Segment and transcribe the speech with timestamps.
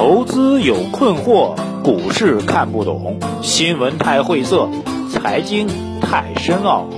[0.00, 4.66] 投资有困惑，股市看不懂，新闻太晦涩，
[5.12, 5.68] 财经
[6.00, 6.88] 太深奥。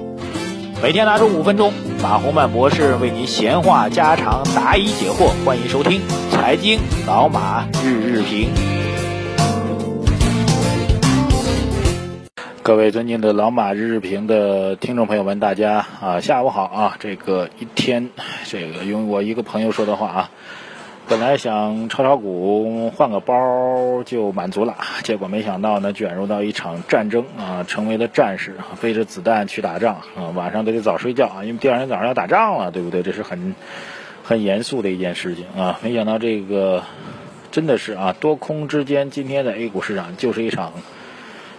[0.81, 5.33] 每天拿出五分钟，马洪曼博士为您闲话家常，答疑解惑。
[5.45, 8.51] 欢迎收听《财经老马日日评》。
[12.63, 16.97] 各位尊敬的老马日日评的听众朋友们，大家啊，下午好啊！
[17.01, 18.11] 这个一天，
[18.47, 20.31] 这个用我一个朋友说的话啊。
[21.13, 33.03] 本来想炒炒股换个包就满足了，结果没想到呢，卷入到一场战争啊，成为了战士，背着子弹去打仗啊，晚上都得早睡觉啊，因为第二天早上要打仗了，对不对？
[33.03, 33.55] 这是很
[34.25, 35.79] 很严肃的一件事情啊。
[35.83, 36.83] 没想到这个
[37.51, 40.73] 真的是啊，多空之间，今天的 A 股市场就是一场，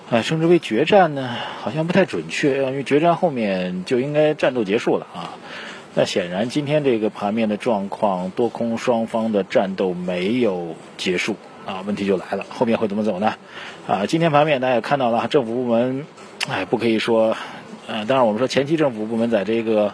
[0.09, 1.29] 哎，称之为决战呢，
[1.61, 5.37] 好像不太准确，因为决战后面就应该战斗结束了啊。
[5.95, 11.35] 那显然，今天这个盘面的状况，多空双方的战斗没有结束
[11.67, 11.83] 啊。
[11.85, 13.35] 问题就来了，后面会怎么走呢？
[13.85, 16.07] 啊，今天盘面大家也看到了，政府部门，
[16.49, 17.37] 哎，不可以说，
[17.85, 19.93] 呃，当然我们说前期政府部门在这个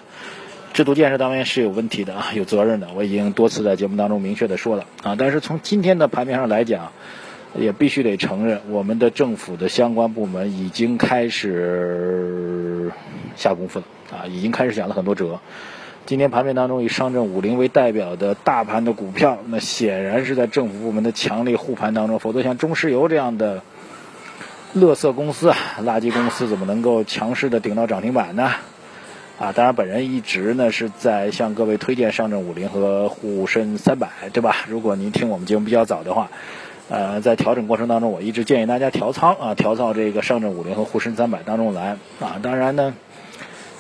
[0.72, 2.88] 制度建设方面是有问题的啊，有责任的。
[2.95, 5.17] 我已经多次在节目当中明确的说了啊。
[5.20, 6.94] 但是从今天的盘面上来讲，
[7.58, 12.89] 也必须得承认，我们的政府的相关部门已经开始
[13.36, 15.42] 下功夫了啊，已经开始想了很多辙。
[16.09, 23.61] 今天盘面当中以上证五零为代表的大盘的股票，那显然是在政府部门的强力护盘当中，否则像中石油这样的
[24.75, 28.53] 垃圾公司啊、垃圾公司怎么能够强势的顶到涨停板呢？
[29.37, 34.55] 啊，当然本人一直呢是在向各位推荐上证五零和沪深三百，对吧？
[34.67, 36.31] 如果您听我们节目比较早的话，
[36.89, 42.39] 呃，在调整过程当中，我一直建议大家调仓啊，调到这个上证五零和沪深三百当中来啊。
[42.41, 42.95] 当然呢。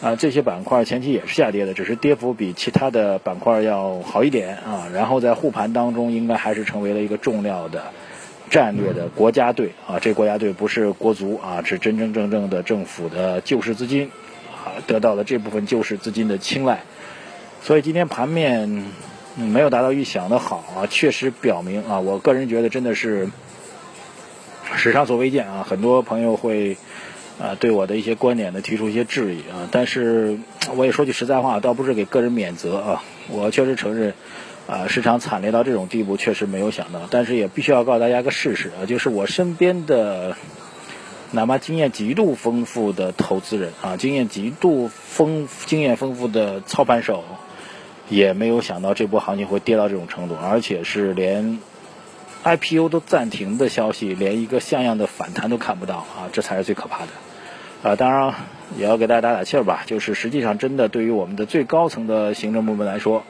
[0.01, 4.87] 啊，这些板块前期也是下跌的，只是跌幅比其他的板块要好一点啊。
[4.93, 7.83] 然后在护盘当中，应该还是成为了一个重要的
[8.49, 9.99] 战略的国家队啊。
[9.99, 14.09] 这国家队不是国足啊，是真真正正的政府的救市资金
[14.63, 16.83] 啊，得到了这部分救市资金的青睐。
[17.61, 18.85] 所以今天盘面
[19.35, 23.27] 没有达到预想的好啊，确实表明啊，我个人觉得真的是
[24.77, 25.65] 史上所未见啊。
[25.69, 26.77] 很多朋友会。
[27.41, 30.37] 啊，对我的一些观点呢提出一些质疑啊，但是
[30.75, 34.13] 我也说句实在话，倒不是给个人免责啊，我确实承认，
[34.67, 40.35] 啊，市场惨烈到这种地步，确实没有想到，但是也必须要告诉大家一个事实啊，就是我身边的，
[41.31, 47.23] 哪怕经验极度丰富的投资人啊，经验极度丰经验丰富的操盘手，
[48.09, 51.59] 也没有想到这波行情会跌到这种程度，而且是连
[52.43, 57.11] IPO 都暂停的消息，连一个像样的反弹都看不到啊，这才是最可怕的。
[57.83, 58.33] 啊，当然
[58.77, 59.83] 也要给大家打打气儿吧。
[59.85, 63.23] 就是实际上，真的对于我们的最高层的行政部门来说，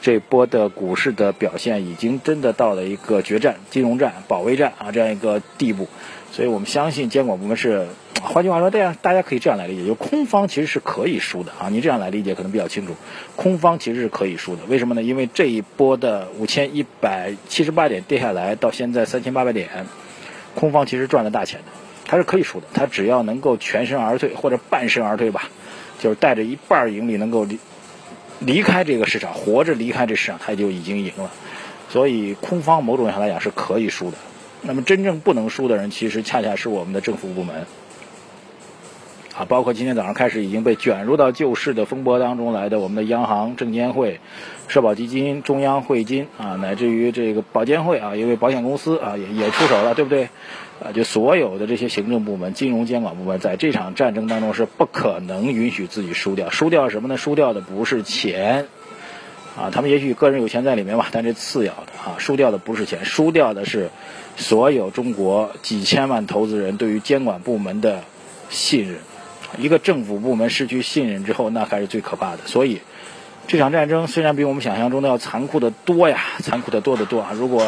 [0.00, 5.88] 这波的股市的表现已经真的到了一个决战、金融战、保卫战啊这样一个地步。
[6.32, 7.88] 所以我们相信监管部门是，
[8.22, 11.68] 换句话说，这样大家可以这样来理解：，就空方其实是可以输的啊。
[11.70, 12.94] 你这样来理解可能比较清楚，
[13.36, 14.62] 空方其实是可以输的。
[14.68, 15.02] 为什么呢？
[15.02, 19.68] 因为这一波的五千一百七十八点跌下来，到现在三千八百点，
[20.54, 21.66] 空方其实赚了大钱的。
[22.04, 25.48] 他是可以输的，他只要能够全身而退或者半身而退吧，
[25.98, 27.58] 就是带着一半盈利能够离
[28.40, 31.30] 离开这个市场，活着离开这市场，他就已经赢了。
[31.88, 34.16] 所以空方某种意义上来讲是可以输的。
[34.62, 37.64] 那么真正不能输的人，其实恰恰是我们的政府部门
[39.40, 44.20] 啊，包括今天早上开始已经被卷入到救市的风波当中来的我们的央行、证监会、
[44.68, 50.24] 社保基金、中央汇金啊，乃至于这个保监会啊，因为保险公司啊也也出手了，对不对？
[50.84, 56.50] 啊，就所有的这些行政部门、金融监管部门，在这场战争当中是不可能允许自己输掉。
[56.50, 57.16] 输掉什么呢？
[57.16, 58.66] 输掉的不是钱，
[59.58, 63.88] 啊，他们也许个人有钱在里面吧，但这次要的啊，输掉的不是钱，输掉的是
[64.36, 68.02] 所有中国几千万投资人对于监管部门的
[68.50, 68.98] 信任。
[69.58, 72.38] 一个政府部门失去信任之后，那才是最可怕的。
[72.46, 72.80] 所以，
[73.46, 77.32] 这场战争虽然比我们想象中的要残酷的多呀，残酷的多得多啊。
[77.34, 77.62] 如果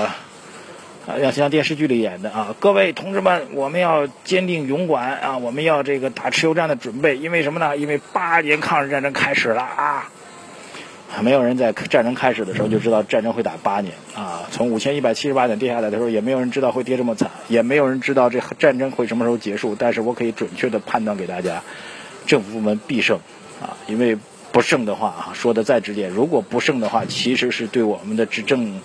[1.05, 7.77] 啊，要像电视剧里演的啊，各位同志们，我们要坚定勇敢啊，我们要这个打持久战的准备，因为什么呢？
[7.77, 10.09] 因为八年抗日战争开始了啊！
[11.21, 19.75] 没有人在战争开始的时候就知道战争会打八年啊，从五千一百七十八点跌下来的时候，也没有人知道会跌这么惨，也没有人知道这战争会什么时候结束。
[19.79, 21.63] 但是我可以准确的判断给大家，
[22.27, 23.19] 政府部门必胜
[23.61, 24.17] 啊，因为
[24.53, 28.81] 不胜的话啊，说的再直接，如果不胜的话，其实是对我们的执政。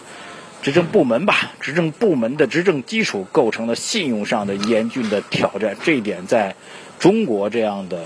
[0.59, 6.55] 执政部门吧，执政部门的执政基础构成了信用上的严峻的挑战，这一点在
[6.99, 8.05] 中国这样的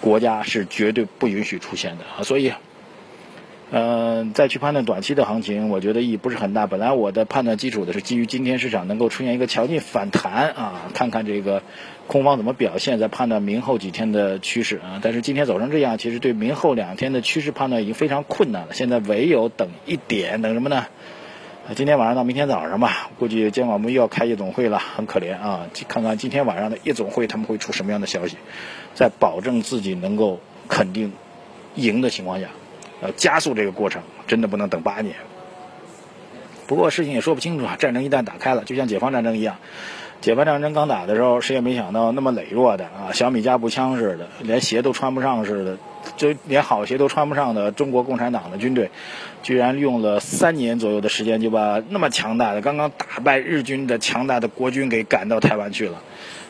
[0.00, 2.22] 国家是绝对不允许出现的啊！
[2.22, 2.52] 所以，
[3.76, 6.68] 嗯，再去判断短期的行情，我觉得意义不是很大。
[6.68, 11.60] 本来我的判断基础的是基于今天市场能够出现一个强劲反弹啊，看看这个
[12.06, 15.00] 空方怎么表现，再判断明后几天的趋势啊。
[15.02, 18.74] 但是今天走成这样，其实对明后两天的趋势判断已经非常困难了。
[18.74, 20.86] 现在唯有等一点，等什么呢？
[21.74, 25.66] 今天晚上到明天早上吧，估计监管部又要开夜总会了，很可怜啊！
[25.88, 28.36] 看看今天晚上的夜总会他们会出什么样的消息，
[28.94, 30.38] 在保证自己能够
[30.68, 31.12] 肯定
[31.74, 32.50] 赢的情况下。
[33.04, 35.14] 要加速这个过程，真的不能等八年。
[36.66, 39.56] 不过事情也说不清楚啊，战争一旦打开了，就像解放战争一样，
[40.22, 45.76] 解放战争刚打的时候，谁也没想到那么羸弱的啊，小米加步枪似的，连鞋都穿不上似的，
[46.16, 48.90] 就连好鞋都穿不上的中国共产党的军队，
[49.42, 56.00] 居然用了三年左右的时间，就把那么强大的、刚刚打败日军的强大的国军给赶到台湾去了。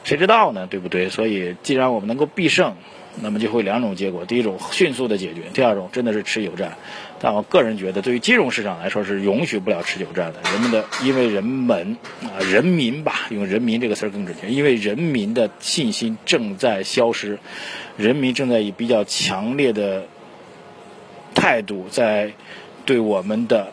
[0.04, 0.68] 谁知道呢？
[0.70, 1.08] 对不对？
[1.08, 2.72] 所以，既然我们能够必胜。
[3.22, 6.76] 那么就会两种结果：第一种迅速的解决，第二种真的是持久战。
[7.20, 10.40] 但我个人觉得，对于金融市场来说是允许不了持久战的。
[10.50, 17.38] 人们的，因为人们啊，人民吧，用“人民”这个词儿更准确，因为人民的信心正在消失，
[17.96, 20.06] 人民正在以比较强烈的
[21.34, 22.32] 态度在
[22.84, 23.72] 对我们的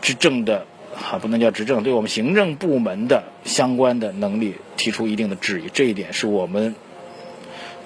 [0.00, 0.66] 执政的
[0.96, 5.68] 啊，不能叫执政，对我们行政部门的相关的能力提出一定的质疑。
[5.72, 6.74] 这一点是我们。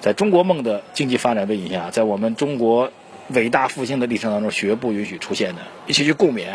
[0.01, 2.91] 在中国梦的经济发展背景下，在我们中国
[3.29, 6.45] 伟大复兴的历程当中，绝不允许出现的，一起去共勉。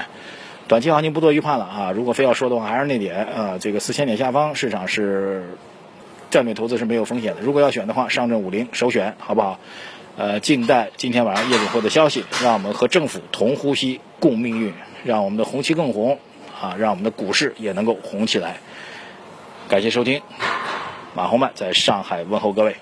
[0.68, 1.90] 短期行情不做预判了啊！
[1.90, 5.56] 如果非要说的话，还是那点啊，这个四千点下方市场是
[6.30, 7.40] 战略投资是没有风险的。
[7.40, 9.58] 如果要选的话，上证五零首选，好不好？
[10.16, 14.72] 呃，静待今天晚上夜总会的消息，让我们和政府同呼吸共命运，
[15.02, 16.20] 让我们的红旗更红
[16.60, 16.76] 啊！
[16.78, 18.58] 让我们的股市也能够红起来。
[19.68, 20.22] 感谢收听，
[21.16, 22.76] 马红曼在上海问候各位。